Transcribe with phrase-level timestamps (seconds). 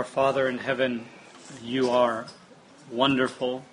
[0.00, 1.04] Our Father in heaven,
[1.62, 2.24] you are
[2.90, 3.66] wonderful,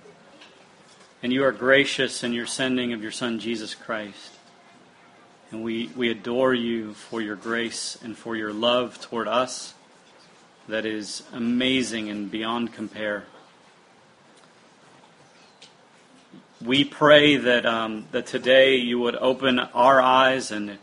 [1.23, 4.33] and you are gracious in your sending of your Son, Jesus Christ.
[5.51, 9.73] And we, we adore you for your grace and for your love toward us
[10.67, 13.23] that is amazing and beyond compare.
[16.61, 20.77] We pray that, um, that today you would open our eyes, and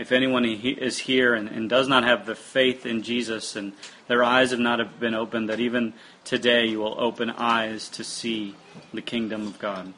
[0.00, 3.74] if anyone is here and, and does not have the faith in Jesus and
[4.08, 5.92] their eyes have not been opened, that even
[6.24, 8.54] today you will open eyes to see
[8.94, 9.92] the kingdom of God.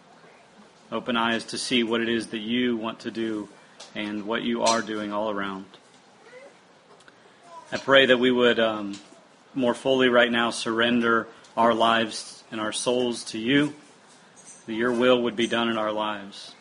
[0.90, 3.48] Open eyes to see what it is that you want to do
[3.94, 5.66] and what you are doing all around.
[7.70, 8.98] I pray that we would um,
[9.54, 13.72] more fully right now surrender our lives and our souls to you,
[14.66, 16.56] that your will would be done in our lives.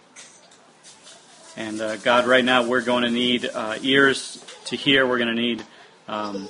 [1.57, 5.05] And uh, God, right now we're going to need uh, ears to hear.
[5.05, 5.63] We're going to need
[6.07, 6.47] um,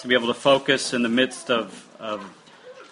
[0.00, 2.22] to be able to focus in the midst of, of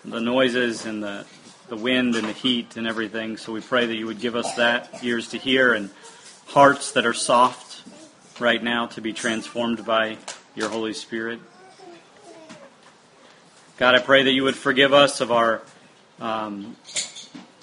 [0.05, 1.27] the noises and the,
[1.69, 3.37] the wind and the heat and everything.
[3.37, 5.91] So we pray that you would give us that ears to hear and
[6.47, 7.83] hearts that are soft
[8.41, 10.17] right now to be transformed by
[10.55, 11.41] your Holy Spirit.
[13.77, 15.63] God, I pray that you would forgive us of our
[16.21, 16.77] um,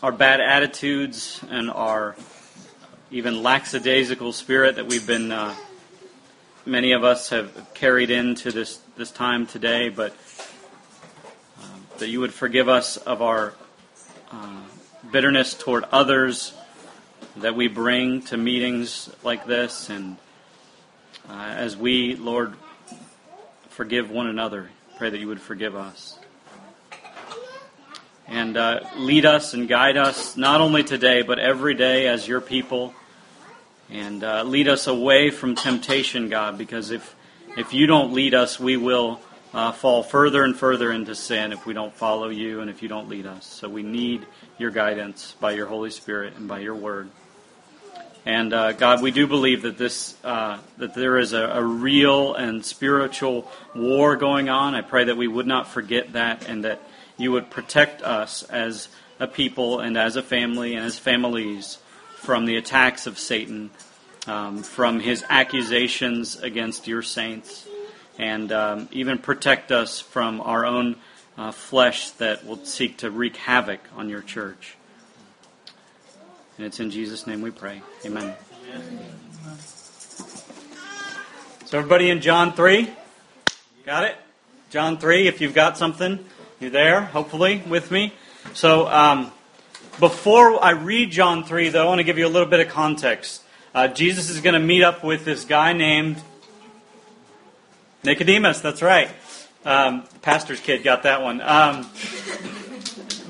[0.03, 2.15] our bad attitudes and our
[3.09, 5.55] even lackadaisical spirit that we've been uh,
[6.65, 10.13] many of us have carried into this this time today, but
[11.59, 11.65] uh,
[11.99, 13.53] that you would forgive us of our
[14.31, 14.61] uh,
[15.11, 16.53] bitterness toward others
[17.37, 20.17] that we bring to meetings like this, and
[21.29, 22.55] uh, as we, Lord,
[23.69, 26.19] forgive one another, pray that you would forgive us.
[28.27, 32.41] And uh, lead us and guide us, not only today, but every day as your
[32.41, 32.93] people.
[33.89, 37.15] And uh, lead us away from temptation, God, because if,
[37.55, 39.21] if you don't lead us, we will
[39.53, 42.89] uh, fall further and further into sin if we don't follow you and if you
[42.89, 43.45] don't lead us.
[43.45, 44.25] So we need
[44.57, 47.09] your guidance by your Holy Spirit and by your word.
[48.25, 52.33] And uh, God, we do believe that this uh, that there is a, a, real
[52.35, 54.75] and spiritual war going on.
[54.75, 56.81] I pray that we would not forget that, and that
[57.17, 58.89] you would protect us as
[59.19, 61.79] a people and as a family and as families
[62.15, 63.69] from the attacks of Satan,
[64.27, 67.67] um, from his accusations against your saints,
[68.19, 70.95] and um, even protect us from our own
[71.37, 74.75] uh, flesh that will seek to wreak havoc on your church.
[76.57, 77.81] And it's in Jesus' name we pray.
[78.05, 78.33] Amen.
[81.65, 82.89] So, everybody in John 3?
[83.85, 84.15] Got it?
[84.69, 86.25] John 3, if you've got something,
[86.59, 88.11] you're there, hopefully, with me.
[88.55, 89.31] So, um,
[89.99, 92.69] before I read John 3, though, I want to give you a little bit of
[92.69, 93.43] context.
[93.75, 96.19] Uh, Jesus is going to meet up with this guy named
[98.03, 98.61] Nicodemus.
[98.61, 99.09] That's right.
[99.65, 101.41] Um, pastor's kid got that one.
[101.41, 101.87] Um,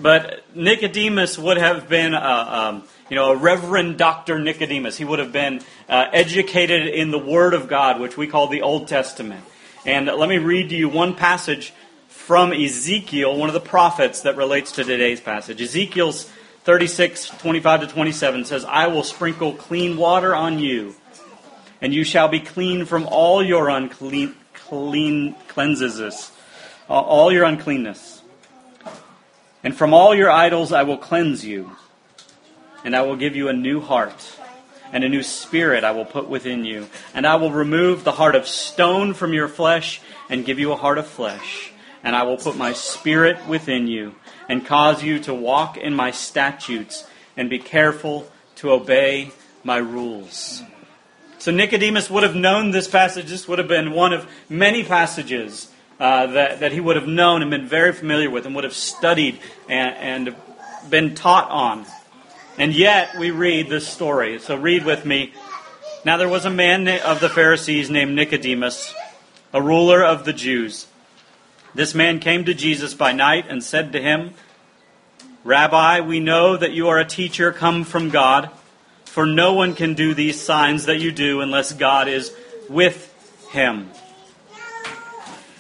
[0.01, 4.39] but Nicodemus would have been a, um, you know, a Reverend Dr.
[4.39, 4.95] Nicodemus.
[4.95, 5.59] He would have been
[5.89, 9.44] uh, educated in the Word of God, which we call the Old Testament.
[9.85, 11.73] And let me read to you one passage
[12.27, 15.61] from Ezekiel, one of the prophets that relates to today's passage.
[15.61, 16.29] Ezekiel's
[16.65, 20.93] 36, 25 to 27 says, I will sprinkle clean water on you,
[21.79, 26.33] and you shall be clean from all your unclean clean cleanses,
[26.89, 28.21] all your uncleanness.
[29.63, 31.77] And from all your idols I will cleanse you
[32.83, 34.38] and I will give you a new heart,
[34.91, 36.88] and a new spirit I will put within you.
[37.13, 40.75] And I will remove the heart of stone from your flesh, and give you a
[40.75, 41.71] heart of flesh.
[42.07, 44.16] And I will put my spirit within you,
[44.47, 49.31] and cause you to walk in my statutes, and be careful to obey
[49.66, 50.63] my rules.
[51.38, 53.25] So Nicodemus would have known this passage.
[53.25, 55.69] This would have been one of many passages
[56.00, 58.74] uh, that, that he would have known and been very familiar with and would have
[58.74, 60.35] studied and, and
[60.89, 61.85] been taught on.
[62.57, 64.39] And yet we read this story.
[64.39, 65.34] So read with me.
[66.06, 68.94] Now there was a man of the Pharisees named Nicodemus,
[69.51, 70.88] a ruler of the Jews.
[71.77, 74.33] This man came to Jesus by night and said to him,
[75.44, 78.50] Rabbi, we know that you are a teacher come from God,
[79.06, 82.33] for no one can do these signs that you do unless God is
[82.68, 83.13] with
[83.51, 83.91] him.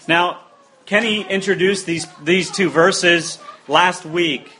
[0.07, 0.39] Now,
[0.87, 3.37] Kenny introduced these, these two verses
[3.67, 4.51] last week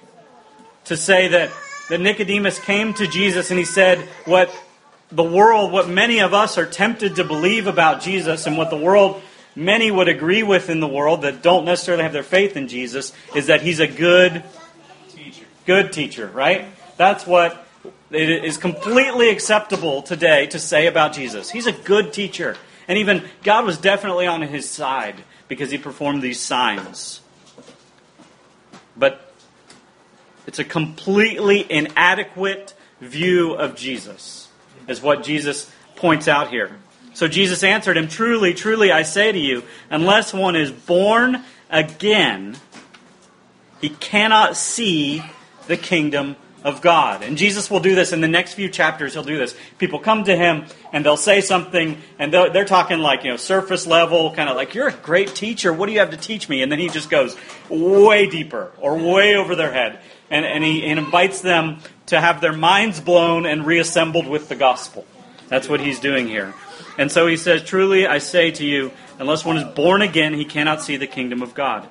[0.86, 1.50] to say that
[1.90, 4.54] that Nicodemus came to Jesus and he said, What
[5.12, 8.78] the world, what many of us are tempted to believe about Jesus, and what the
[8.78, 9.24] world,
[9.58, 13.12] many would agree with in the world that don't necessarily have their faith in Jesus,
[13.36, 14.44] is that he's a good
[15.10, 15.46] teacher.
[15.66, 16.66] Good teacher, right?
[16.96, 17.68] That's what
[18.12, 21.50] it is completely acceptable today to say about Jesus.
[21.50, 22.56] He's a good teacher.
[22.88, 27.22] And even God was definitely on his side because he performed these signs.
[28.96, 29.34] But
[30.46, 34.48] it's a completely inadequate view of Jesus,
[34.88, 36.72] is what Jesus points out here.
[37.18, 42.58] So Jesus answered him, Truly, truly, I say to you, unless one is born again,
[43.82, 45.24] he cannot see
[45.66, 47.24] the kingdom of God.
[47.24, 49.14] And Jesus will do this in the next few chapters.
[49.14, 49.56] He'll do this.
[49.80, 53.88] People come to him and they'll say something, and they're talking like, you know, surface
[53.88, 55.74] level, kind of like, You're a great teacher.
[55.74, 56.62] What do you have to teach me?
[56.62, 57.36] And then he just goes
[57.68, 60.02] way deeper or way over their head.
[60.30, 64.56] And, and he and invites them to have their minds blown and reassembled with the
[64.56, 65.04] gospel.
[65.48, 66.54] That's what he's doing here.
[66.98, 70.46] And so he says, Truly I say to you, unless one is born again, he
[70.46, 71.90] cannot see the kingdom of God.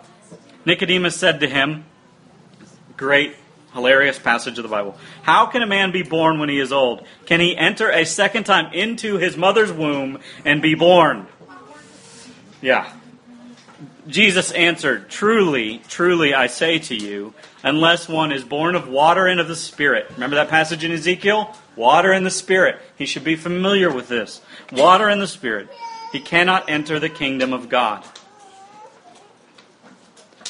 [0.64, 1.84] Nicodemus said to him,
[2.96, 3.36] Great
[3.72, 4.96] Hilarious passage of the Bible.
[5.22, 7.06] How can a man be born when he is old?
[7.26, 11.26] Can he enter a second time into his mother's womb and be born?
[12.62, 12.90] Yeah.
[14.08, 19.40] Jesus answered, Truly, truly, I say to you, unless one is born of water and
[19.40, 20.10] of the Spirit.
[20.14, 21.54] Remember that passage in Ezekiel?
[21.76, 22.81] Water and the Spirit.
[22.96, 24.40] He should be familiar with this.
[24.73, 25.69] Water and the Spirit.
[26.11, 28.05] He cannot enter the kingdom of God.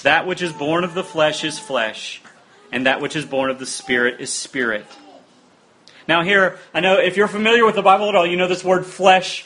[0.03, 2.23] That which is born of the flesh is flesh,
[2.71, 4.87] and that which is born of the Spirit is spirit.
[6.07, 8.63] Now, here, I know if you're familiar with the Bible at all, you know this
[8.63, 9.45] word flesh.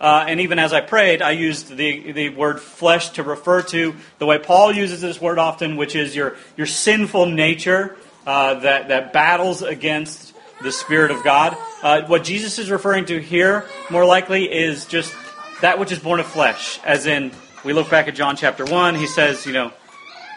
[0.00, 3.94] Uh, and even as I prayed, I used the, the word flesh to refer to
[4.18, 7.96] the way Paul uses this word often, which is your, your sinful nature
[8.26, 10.31] uh, that, that battles against
[10.62, 11.56] the Spirit of God.
[11.82, 15.14] Uh, what Jesus is referring to here, more likely, is just
[15.60, 16.80] that which is born of flesh.
[16.84, 17.32] As in,
[17.64, 19.72] we look back at John chapter 1, he says, you know,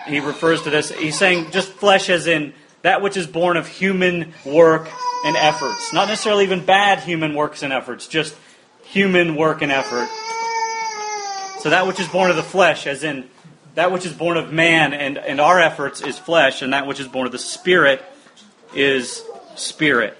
[0.07, 0.91] he refers to this.
[0.91, 4.87] He's saying just flesh as in that which is born of human work
[5.25, 5.91] and efforts.
[5.91, 8.35] Not necessarily even bad human works and efforts, just
[8.83, 10.07] human work and effort.
[11.59, 13.27] So that which is born of the flesh, as in
[13.73, 16.99] that which is born of man and, and our efforts is flesh, and that which
[16.99, 18.03] is born of the Spirit
[18.75, 19.23] is
[19.55, 20.17] spirit.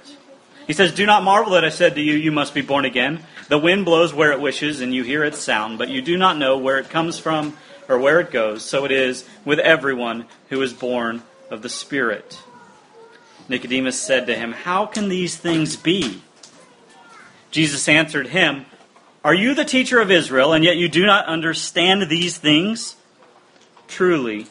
[0.67, 3.23] He says, Do not marvel that I said to you, You must be born again.
[3.47, 6.37] The wind blows where it wishes, and you hear its sound, but you do not
[6.37, 7.55] know where it comes from
[7.87, 11.21] or where it goes, so it is with everyone who is born
[11.51, 12.41] of the Spirit.
[13.47, 16.21] Nicodemus said to him, How can these things be?
[17.51, 18.65] Jesus answered him,
[19.23, 22.95] Are you the teacher of Israel, and yet you do not understand these things?
[23.87, 24.47] Truly,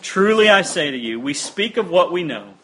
[0.00, 2.54] truly I say to you, we speak of what we know,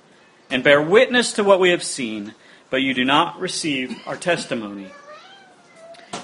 [0.50, 2.34] and bear witness to what we have seen,
[2.70, 4.90] but you do not receive our testimony.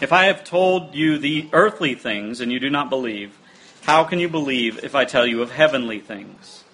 [0.00, 3.38] If I have told you the earthly things, and you do not believe,
[3.82, 6.64] how can you believe if I tell you of heavenly things?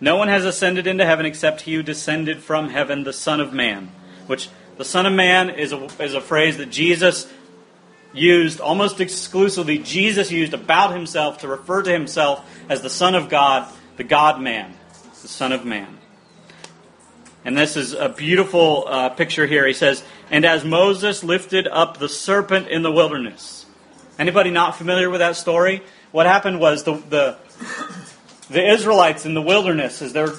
[0.00, 3.52] No one has ascended into heaven except he who descended from heaven, the Son of
[3.52, 3.90] Man.
[4.26, 7.30] Which the Son of Man is a, is a phrase that Jesus
[8.12, 13.28] used almost exclusively, Jesus used about himself to refer to himself as the Son of
[13.28, 14.74] God, the God man,
[15.22, 15.98] the Son of Man.
[17.44, 19.66] And this is a beautiful uh, picture here.
[19.66, 23.66] He says, And as Moses lifted up the serpent in the wilderness.
[24.18, 25.82] Anybody not familiar with that story?
[26.12, 27.36] what happened was the, the,
[28.50, 30.34] the Israelites in the wilderness, as they're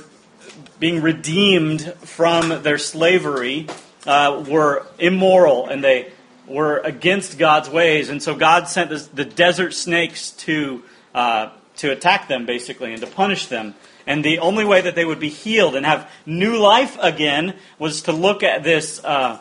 [0.80, 3.68] being redeemed from their slavery,
[4.06, 6.12] uh, were immoral and they
[6.48, 8.10] were against God's ways.
[8.10, 10.84] And so God sent the, the desert snakes to,
[11.16, 13.76] uh, to attack them, basically, and to punish them.
[14.06, 18.04] And the only way that they would be healed and have new life again was
[18.04, 19.40] to look at this uh,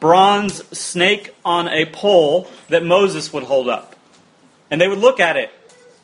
[0.00, 3.96] bronze snake on a pole that Moses would hold up.
[4.70, 5.50] And they would look at it.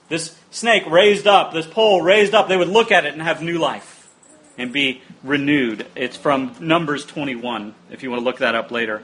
[0.09, 3.43] This snake raised up, this pole raised up, they would look at it and have
[3.43, 4.09] new life
[4.57, 5.87] and be renewed.
[5.95, 9.03] It's from Numbers 21, if you want to look that up later.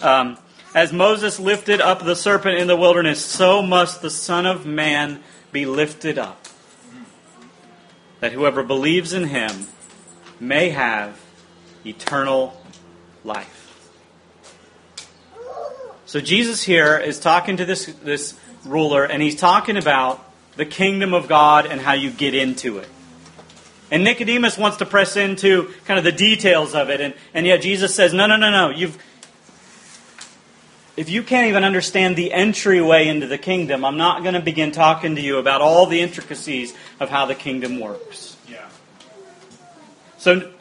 [0.00, 0.36] Um,
[0.74, 5.22] as Moses lifted up the serpent in the wilderness, so must the Son of Man
[5.52, 6.48] be lifted up,
[8.22, 9.66] that whoever believes in him
[10.38, 11.20] may have
[11.84, 12.56] eternal
[13.24, 13.90] life.
[16.06, 20.24] So Jesus here is talking to this, this ruler, and he's talking about
[20.54, 22.88] the kingdom of God and how you get into it.
[23.90, 27.60] And Nicodemus wants to press into kind of the details of it, and, and yet
[27.60, 28.70] Jesus says, No, no, no, no.
[28.70, 29.02] You've
[30.96, 34.72] if you can't even understand the entryway into the kingdom, I'm not going to begin
[34.72, 38.36] talking to you about all the intricacies of how the kingdom works.
[38.48, 38.68] Yeah.
[40.18, 40.52] So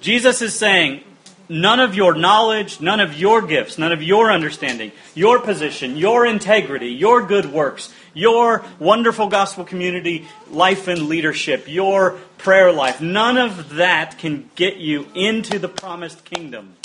[0.00, 1.02] Jesus is saying,
[1.48, 6.24] none of your knowledge, none of your gifts, none of your understanding, your position, your
[6.24, 13.36] integrity, your good works, your wonderful gospel community life and leadership, your prayer life, none
[13.36, 16.76] of that can get you into the promised kingdom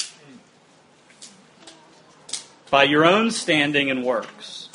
[2.71, 4.69] by your own standing and works.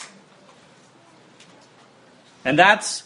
[2.45, 3.03] And that's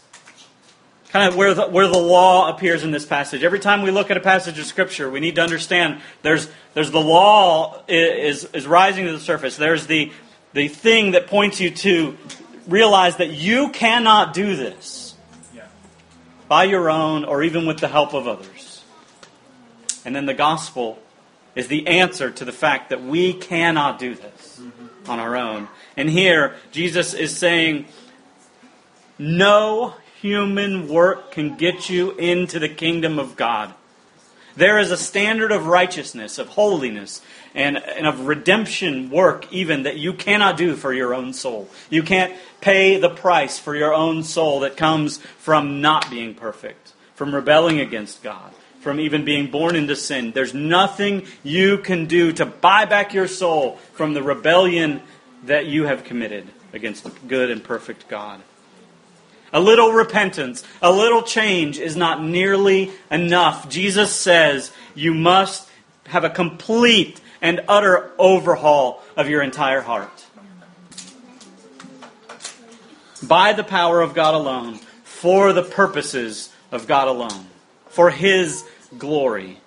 [1.08, 3.42] kind of where the, where the law appears in this passage.
[3.42, 6.90] Every time we look at a passage of Scripture, we need to understand there's, there's
[6.90, 9.56] the law is, is rising to the surface.
[9.56, 10.12] There's the,
[10.52, 12.18] the thing that points you to
[12.68, 15.14] realize that you cannot do this
[16.48, 18.82] by your own or even with the help of others.
[20.04, 20.98] And then the gospel
[21.54, 24.60] is the answer to the fact that we cannot do this
[25.06, 25.68] on our own.
[25.96, 27.86] And here, Jesus is saying,
[29.18, 33.74] no human work can get you into the kingdom of God.
[34.56, 37.22] There is a standard of righteousness, of holiness,
[37.54, 41.68] and, and of redemption work, even that you cannot do for your own soul.
[41.88, 46.92] You can't pay the price for your own soul that comes from not being perfect,
[47.14, 50.32] from rebelling against God, from even being born into sin.
[50.32, 55.02] There's nothing you can do to buy back your soul from the rebellion
[55.44, 58.40] that you have committed against the good and perfect God.
[59.52, 63.68] A little repentance, a little change is not nearly enough.
[63.68, 65.68] Jesus says you must
[66.06, 70.26] have a complete and utter overhaul of your entire heart.
[73.22, 77.46] By the power of God alone, for the purposes of God alone,
[77.90, 78.64] for His
[78.98, 79.58] glory.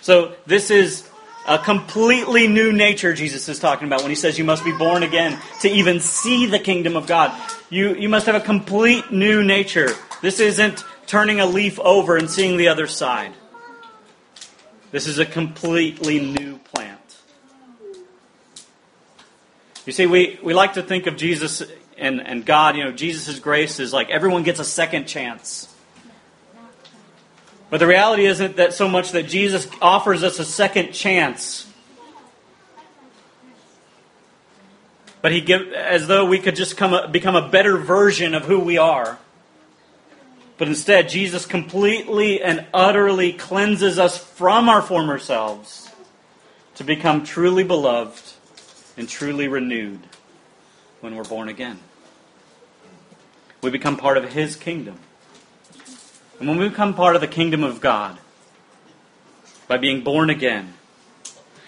[0.00, 1.08] So, this is
[1.46, 5.02] a completely new nature Jesus is talking about when he says you must be born
[5.02, 7.32] again to even see the kingdom of God.
[7.70, 9.90] You, you must have a complete new nature.
[10.22, 13.32] This isn't turning a leaf over and seeing the other side.
[14.90, 17.00] This is a completely new plant.
[19.86, 21.62] You see, we, we like to think of Jesus
[21.96, 25.69] and, and God, you know, Jesus' grace is like everyone gets a second chance.
[27.70, 31.66] But the reality isn't that so much that Jesus offers us a second chance.
[35.22, 38.44] But he give as though we could just come a, become a better version of
[38.44, 39.18] who we are.
[40.58, 45.90] But instead, Jesus completely and utterly cleanses us from our former selves
[46.74, 48.32] to become truly beloved
[48.96, 50.00] and truly renewed
[51.00, 51.78] when we're born again.
[53.62, 54.98] We become part of His kingdom.
[56.40, 58.18] And when we become part of the kingdom of God,
[59.68, 60.72] by being born again,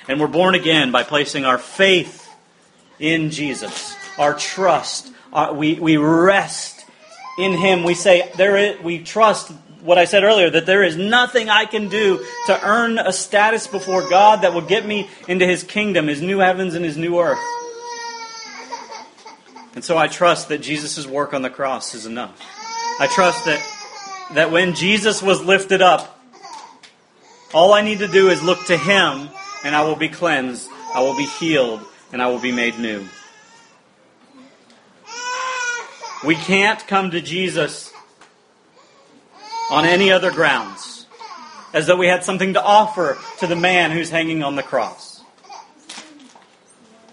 [0.08, 2.28] and we're born again by placing our faith
[2.98, 6.86] in Jesus, our trust, our, we, we rest
[7.38, 7.84] in Him.
[7.84, 9.52] We say, there is, we trust
[9.82, 13.66] what I said earlier, that there is nothing I can do to earn a status
[13.66, 17.20] before God that will get me into His kingdom, His new heavens and His new
[17.20, 17.38] earth.
[19.74, 22.40] And so I trust that Jesus' work on the cross is enough.
[23.00, 23.60] I trust that
[24.34, 26.18] that when Jesus was lifted up,
[27.52, 29.28] all I need to do is look to Him
[29.64, 31.80] and I will be cleansed, I will be healed,
[32.12, 33.04] and I will be made new.
[36.24, 37.92] We can't come to Jesus
[39.70, 41.06] on any other grounds,
[41.72, 45.22] as though we had something to offer to the man who's hanging on the cross.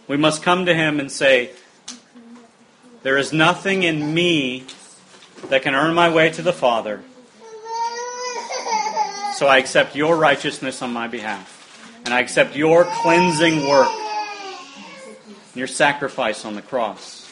[0.07, 1.51] We must come to Him and say,
[3.03, 4.65] There is nothing in me
[5.47, 7.01] that can earn my way to the Father.
[9.35, 11.55] So I accept your righteousness on my behalf.
[12.05, 13.89] And I accept your cleansing work,
[15.55, 17.25] your sacrifice on the cross.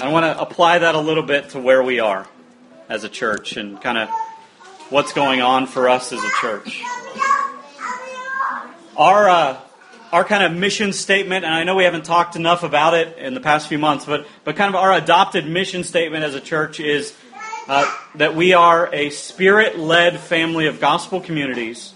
[0.00, 2.26] I want to apply that a little bit to where we are
[2.88, 4.08] as a church and kind of
[4.90, 6.82] what's going on for us as a church.
[8.96, 9.60] Our uh,
[10.12, 13.34] our kind of mission statement, and I know we haven't talked enough about it in
[13.34, 16.80] the past few months, but, but kind of our adopted mission statement as a church
[16.80, 17.14] is
[17.68, 21.92] uh, that we are a spirit led family of gospel communities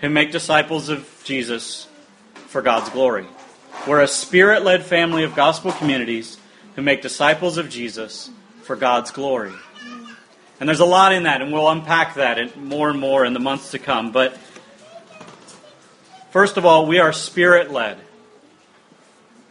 [0.00, 1.86] who make disciples of Jesus
[2.46, 3.26] for God's glory.
[3.86, 6.38] We're a spirit led family of gospel communities
[6.76, 8.30] who make disciples of Jesus
[8.62, 9.52] for God's glory.
[10.60, 13.40] And there's a lot in that, and we'll unpack that more and more in the
[13.40, 14.10] months to come.
[14.12, 14.36] But
[16.30, 17.98] First of all, we are spirit led.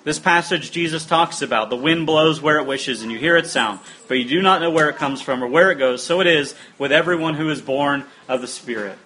[0.04, 3.52] This passage Jesus talks about the wind blows where it wishes and you hear its
[3.52, 6.04] sound, but you do not know where it comes from or where it goes.
[6.04, 8.98] So it is with everyone who is born of the Spirit.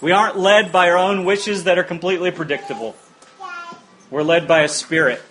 [0.00, 2.94] We aren't led by our own wishes that are completely predictable.
[4.10, 5.22] We're led by a Spirit.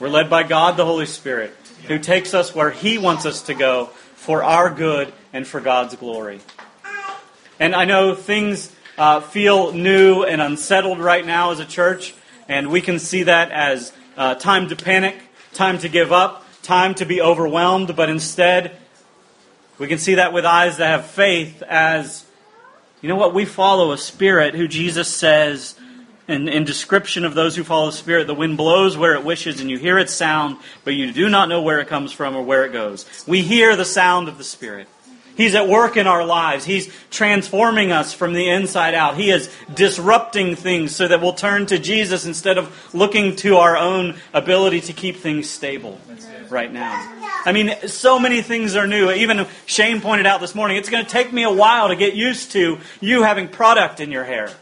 [0.00, 1.54] We're led by God the Holy Spirit,
[1.86, 3.86] who takes us where He wants us to go
[4.16, 6.40] for our good and for God's glory.
[7.60, 12.14] And I know things uh, feel new and unsettled right now as a church,
[12.48, 15.16] and we can see that as uh, time to panic,
[15.52, 18.76] time to give up, time to be overwhelmed, but instead,
[19.78, 22.24] we can see that with eyes that have faith as,
[23.00, 25.74] you know what, we follow a spirit who Jesus says
[26.28, 29.60] in, in description of those who follow the Spirit, the wind blows where it wishes,
[29.60, 32.42] and you hear its sound, but you do not know where it comes from or
[32.42, 33.06] where it goes.
[33.26, 34.88] We hear the sound of the Spirit.
[35.36, 36.64] He's at work in our lives.
[36.64, 39.16] He's transforming us from the inside out.
[39.16, 43.76] He is disrupting things so that we'll turn to Jesus instead of looking to our
[43.76, 45.98] own ability to keep things stable
[46.50, 46.92] right now.
[47.44, 49.10] I mean, so many things are new.
[49.10, 52.14] Even Shane pointed out this morning, it's going to take me a while to get
[52.14, 54.54] used to you having product in your hair.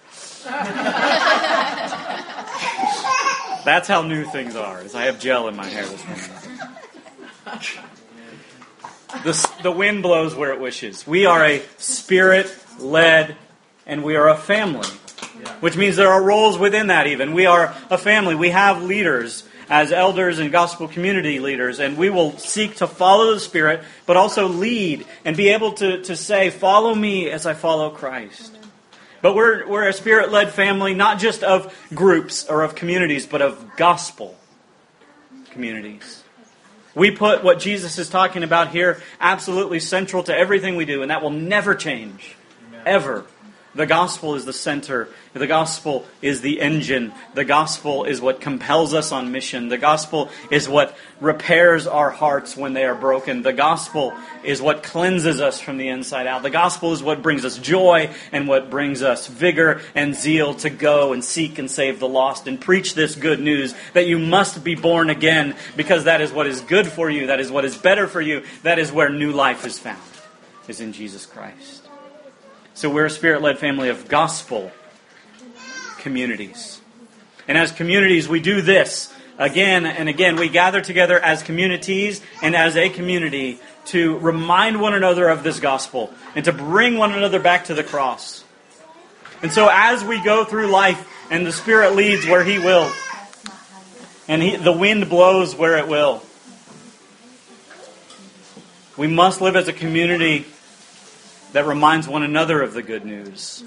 [3.65, 4.83] That's how new things are.
[4.83, 7.81] Is I have gel in my hair this morning.
[9.25, 11.07] The, the wind blows where it wishes.
[11.07, 13.37] We are a spirit led,
[13.87, 14.89] and we are a family.
[15.61, 17.35] Which means there are roles within that, even.
[17.35, 18.35] We are a family.
[18.35, 23.35] We have leaders as elders and gospel community leaders, and we will seek to follow
[23.35, 27.55] the Spirit, but also lead and be able to, to say, Follow me as I
[27.55, 28.57] follow Christ.
[29.23, 33.43] But we're, we're a spirit led family, not just of groups or of communities, but
[33.43, 34.37] of gospel
[35.51, 36.25] communities.
[36.95, 41.11] We put what Jesus is talking about here absolutely central to everything we do, and
[41.11, 42.37] that will never change.
[42.85, 43.25] Ever.
[43.73, 45.09] The gospel is the center.
[45.33, 47.13] The gospel is the engine.
[47.35, 49.69] The gospel is what compels us on mission.
[49.69, 53.43] The gospel is what repairs our hearts when they are broken.
[53.43, 54.13] The gospel
[54.43, 56.43] is what cleanses us from the inside out.
[56.43, 60.71] The gospel is what brings us joy and what brings us vigor and zeal to
[60.71, 64.65] go and seek and save the lost and preach this good news that you must
[64.65, 67.29] be born again because that is what is good for you.
[67.29, 68.43] That is what is better for you.
[68.65, 70.03] That is where new life is found,
[70.67, 71.80] is in Jesus Christ.
[72.81, 74.73] So we're a spirit led family of gospel
[75.99, 76.81] communities.
[77.47, 80.37] And as communities, we do this again and again.
[80.37, 83.59] We gather together as communities and as a community
[83.89, 87.85] to remind one another of this gospel and to bring one another back to the
[87.85, 88.45] cross.
[89.43, 92.91] And so as we go through life and the Spirit leads where He will,
[94.27, 96.23] and he, the wind blows where it will,
[98.97, 100.47] we must live as a community
[101.53, 103.65] that reminds one another of the good news,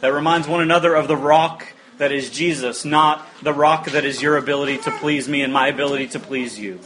[0.00, 4.22] that reminds one another of the rock that is Jesus, not the rock that is
[4.22, 6.80] your ability to please me and my ability to please you.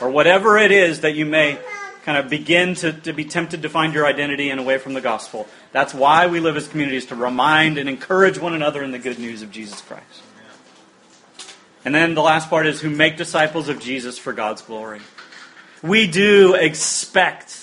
[0.00, 1.58] Or whatever it is that you may
[2.04, 5.00] kind of begin to, to be tempted to find your identity in away from the
[5.00, 5.46] gospel.
[5.72, 9.18] That's why we live as communities, to remind and encourage one another in the good
[9.18, 10.22] news of Jesus Christ.
[11.84, 15.00] And then the last part is who make disciples of Jesus for God's glory.
[15.82, 17.57] We do expect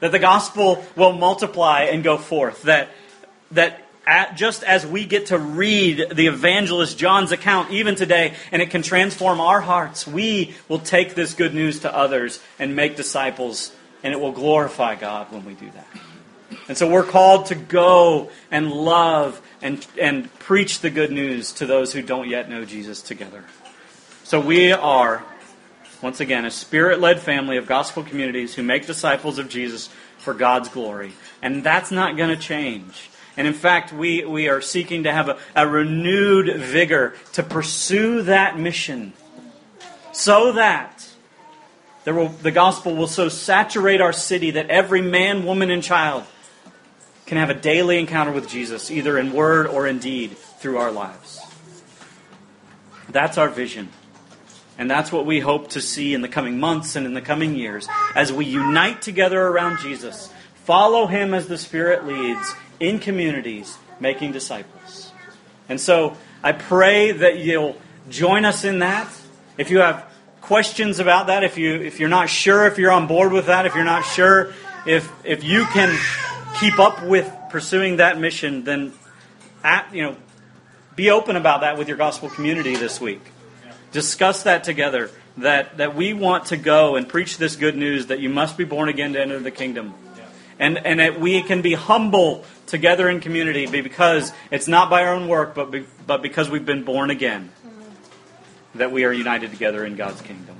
[0.00, 2.62] that the gospel will multiply and go forth.
[2.62, 2.90] That,
[3.52, 8.62] that at, just as we get to read the evangelist John's account even today, and
[8.62, 12.96] it can transform our hearts, we will take this good news to others and make
[12.96, 15.88] disciples, and it will glorify God when we do that.
[16.68, 21.66] And so we're called to go and love and, and preach the good news to
[21.66, 23.44] those who don't yet know Jesus together.
[24.22, 25.24] So we are
[26.02, 30.34] once again, a spirit led family of gospel communities who make disciples of Jesus for
[30.34, 31.12] God's glory.
[31.42, 33.10] And that's not going to change.
[33.36, 38.22] And in fact, we, we are seeking to have a, a renewed vigor to pursue
[38.22, 39.12] that mission
[40.12, 41.06] so that
[42.06, 46.24] will, the gospel will so saturate our city that every man, woman, and child
[47.26, 50.92] can have a daily encounter with Jesus, either in word or in deed, through our
[50.92, 51.40] lives.
[53.08, 53.88] That's our vision.
[54.78, 57.56] And that's what we hope to see in the coming months and in the coming
[57.56, 60.30] years as we unite together around Jesus,
[60.64, 65.12] follow him as the Spirit leads in communities, making disciples.
[65.68, 67.76] And so I pray that you'll
[68.10, 69.08] join us in that.
[69.56, 70.04] If you have
[70.42, 73.64] questions about that, if you if you're not sure if you're on board with that,
[73.64, 74.52] if you're not sure
[74.86, 75.98] if if you can
[76.60, 78.92] keep up with pursuing that mission, then
[79.64, 80.16] at, you know
[80.94, 83.20] be open about that with your gospel community this week
[83.96, 88.20] discuss that together that, that we want to go and preach this good news that
[88.20, 89.94] you must be born again to enter the kingdom.
[90.58, 95.14] And, and that we can be humble together in community because it's not by our
[95.14, 97.50] own work, but, be, but because we've been born again
[98.74, 100.56] that we are united together in God's kingdom.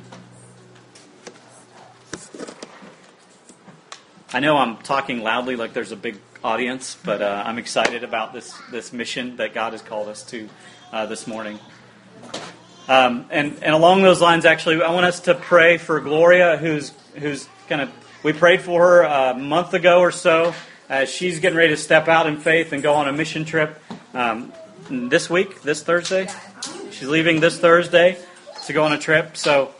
[4.32, 8.32] I know I'm talking loudly like there's a big audience, but uh, I'm excited about
[8.32, 10.48] this, this mission that God has called us to
[10.90, 11.58] uh, this morning.
[12.88, 16.92] Um, and, and along those lines, actually, I want us to pray for Gloria, who's,
[17.16, 17.90] who's kind of,
[18.22, 20.54] we prayed for her a month ago or so.
[20.88, 23.80] as she's getting ready to step out in faith and go on a mission trip
[24.14, 24.52] um,
[24.88, 26.28] this week, this Thursday.
[26.90, 28.18] She's leaving this Thursday
[28.66, 29.74] to go on a trip so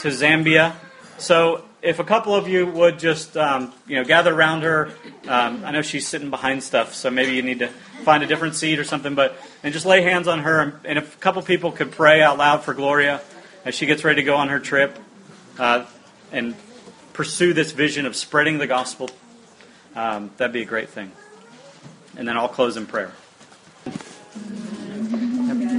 [0.00, 0.74] to Zambia.
[1.18, 4.92] So if a couple of you would just um, you know gather around her,
[5.28, 7.68] um, I know she's sitting behind stuff, so maybe you need to
[8.04, 9.14] find a different seat or something.
[9.14, 12.22] But and just lay hands on her, and, and if a couple people could pray
[12.22, 13.20] out loud for Gloria
[13.64, 14.98] as she gets ready to go on her trip,
[15.58, 15.84] uh,
[16.30, 16.54] and
[17.12, 19.10] pursue this vision of spreading the gospel,
[19.94, 21.10] um, that'd be a great thing.
[22.16, 23.12] And then I'll close in prayer.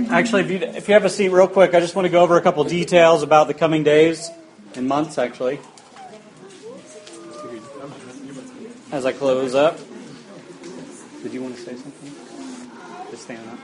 [0.10, 2.22] Actually, if you, if you have a seat real quick, I just want to go
[2.22, 4.30] over a couple details about the coming days
[4.76, 5.60] and months, actually.
[8.94, 9.80] As I close up.
[11.24, 12.12] Did you want to say something?
[13.10, 13.58] Just stand up.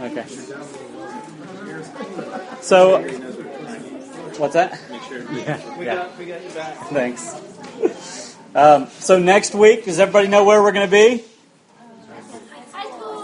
[0.00, 0.24] Okay.
[2.62, 3.02] So,
[4.38, 4.80] what's that?
[5.30, 5.78] Yeah.
[5.78, 6.08] We yeah.
[6.18, 6.78] we got you back.
[6.86, 8.36] Thanks.
[8.54, 11.24] Um, so next week, does everybody know where we're going to be?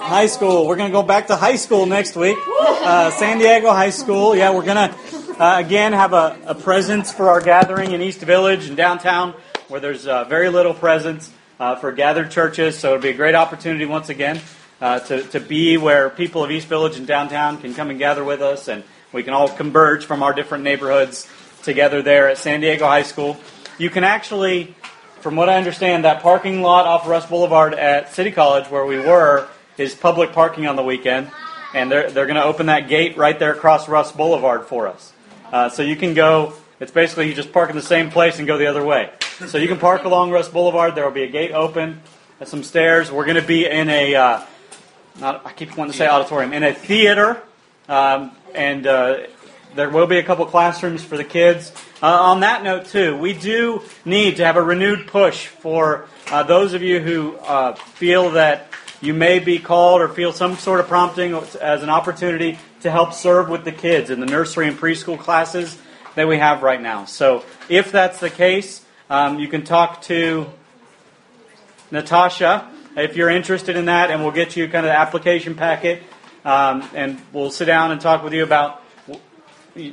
[0.01, 0.67] High school.
[0.67, 2.37] We're going to go back to high school next week.
[2.47, 4.37] Uh, San Diego High School.
[4.37, 8.21] Yeah, we're going to uh, again have a, a presence for our gathering in East
[8.21, 9.33] Village and downtown,
[9.75, 12.79] where there's uh, very little presence uh, for gathered churches.
[12.79, 14.41] So it'll be a great opportunity once again
[14.81, 18.23] uh, to to be where people of East Village and downtown can come and gather
[18.23, 21.29] with us, and we can all converge from our different neighborhoods
[21.65, 23.37] together there at San Diego High School.
[23.77, 24.77] You can actually,
[25.19, 29.01] from what I understand, that parking lot off Russ Boulevard at City College where we
[29.01, 31.33] were is public parking on the weekend,
[31.75, 35.13] and they're they're going to open that gate right there across Russ Boulevard for us.
[35.51, 36.53] Uh, so you can go.
[36.79, 39.11] It's basically you just park in the same place and go the other way.
[39.39, 40.95] So you can park along Russ Boulevard.
[40.95, 42.01] There will be a gate open,
[42.39, 43.11] and some stairs.
[43.11, 44.15] We're going to be in a.
[44.15, 44.43] Uh,
[45.19, 47.43] not, I keep wanting to say auditorium in a theater,
[47.89, 49.27] um, and uh,
[49.75, 51.73] there will be a couple classrooms for the kids.
[52.01, 56.45] Uh, on that note, too, we do need to have a renewed push for uh,
[56.45, 58.69] those of you who uh, feel that
[59.01, 63.13] you may be called or feel some sort of prompting as an opportunity to help
[63.13, 65.77] serve with the kids in the nursery and preschool classes
[66.15, 67.05] that we have right now.
[67.05, 70.51] So, if that's the case, um, you can talk to
[71.91, 76.03] Natasha if you're interested in that, and we'll get you kind of the application packet,
[76.45, 78.83] um, and we'll sit down and talk with you about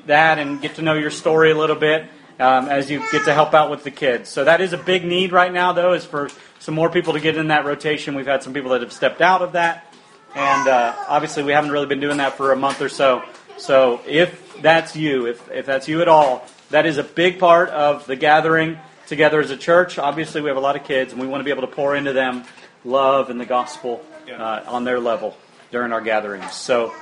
[0.05, 2.05] that and get to know your story a little bit
[2.39, 4.29] um, as you get to help out with the kids.
[4.29, 7.19] So that is a big need right now, though, is for some more people to
[7.19, 8.15] get in that rotation.
[8.15, 9.93] We've had some people that have stepped out of that,
[10.35, 13.23] and uh, obviously we haven't really been doing that for a month or so.
[13.57, 17.69] So if that's you, if, if that's you at all, that is a big part
[17.69, 18.79] of the gathering
[19.11, 19.99] together as a church.
[19.99, 21.97] Obviously, we have a lot of kids, and we want to be able to pour
[21.97, 22.45] into them
[22.85, 25.35] love and the gospel uh, on their level
[25.69, 26.53] during our gatherings.
[26.53, 26.95] So,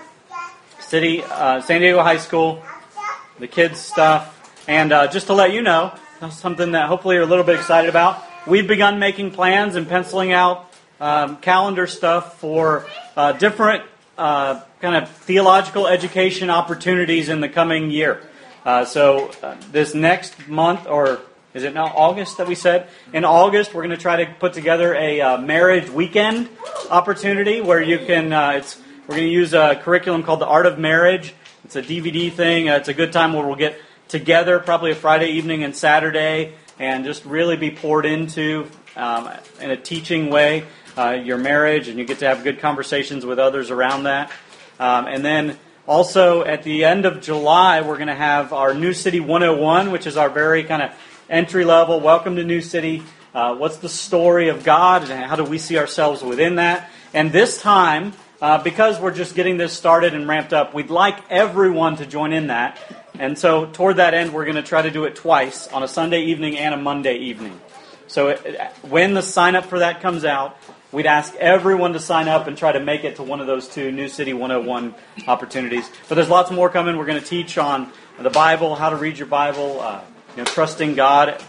[0.80, 2.64] City, uh, San Diego High School,
[3.38, 5.94] the kids stuff, and uh, just to let you know,
[6.32, 8.24] something that hopefully you're a little bit excited about.
[8.48, 13.84] We've begun making plans and penciling out um, calendar stuff for uh, different
[14.18, 18.24] uh, kind of theological education opportunities in the coming year.
[18.66, 21.22] Uh, so uh, this next month, or
[21.54, 22.88] is it now August that we said?
[23.12, 26.48] In August, we're going to try to put together a uh, marriage weekend
[26.92, 28.32] opportunity where you can.
[28.32, 31.34] Uh, it's we're going to use a curriculum called the Art of Marriage.
[31.66, 32.70] It's a DVD thing.
[32.70, 36.54] Uh, it's a good time where we'll get together, probably a Friday evening and Saturday,
[36.78, 39.28] and just really be poured into um,
[39.60, 40.66] in a teaching way
[41.00, 44.32] uh, your marriage, and you get to have good conversations with others around that.
[44.80, 45.58] Um, and then
[45.88, 50.06] also at the end of July, we're going to have our New City 101, which
[50.06, 50.92] is our very kind of
[51.30, 53.04] entry level welcome to New City.
[53.34, 56.90] Uh, what's the story of God, and how do we see ourselves within that?
[57.14, 61.20] And this time, uh, because we're just getting this started and ramped up, we'd like
[61.30, 62.80] everyone to join in that.
[63.20, 65.88] And so, toward that end, we're going to try to do it twice on a
[65.88, 67.60] Sunday evening and a Monday evening.
[68.08, 70.58] So, it, when the sign up for that comes out,
[70.92, 73.68] we'd ask everyone to sign up and try to make it to one of those
[73.68, 74.96] two New City 101
[75.28, 75.88] opportunities.
[76.08, 76.98] But there's lots more coming.
[76.98, 80.02] We're going to teach on the Bible, how to read your Bible, uh,
[80.40, 81.42] know, trusting God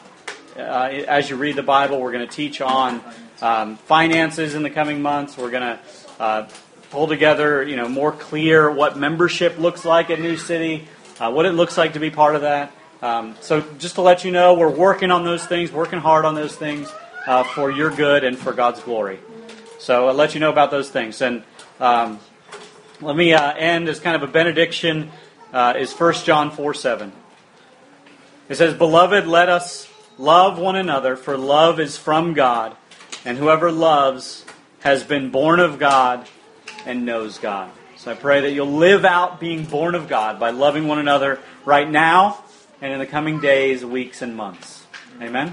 [0.56, 2.00] uh, as you read the Bible.
[2.00, 3.00] We're going to teach on
[3.40, 5.38] um, finances in the coming months.
[5.38, 5.80] We're going to
[6.18, 6.48] uh,
[6.90, 11.46] pull together, you know, more clear what membership looks like at New City, uh, what
[11.46, 12.72] it looks like to be part of that.
[13.00, 16.34] Um, so just to let you know, we're working on those things, working hard on
[16.34, 16.92] those things
[17.26, 19.20] uh, for your good and for God's glory.
[19.78, 21.22] So I'll let you know about those things.
[21.22, 21.42] And
[21.78, 22.18] um,
[23.00, 25.10] let me uh, end as kind of a benediction.
[25.52, 27.12] Uh, is 1 John 4 7.
[28.50, 32.76] It says, Beloved, let us love one another, for love is from God,
[33.24, 34.44] and whoever loves
[34.80, 36.28] has been born of God
[36.84, 37.70] and knows God.
[37.96, 41.38] So I pray that you'll live out being born of God by loving one another
[41.64, 42.42] right now
[42.82, 44.84] and in the coming days, weeks, and months.
[45.22, 45.48] Amen.